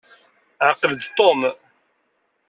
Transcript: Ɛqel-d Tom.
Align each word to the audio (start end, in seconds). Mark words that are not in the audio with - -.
Ɛqel-d 0.69 1.03
Tom. 1.17 1.41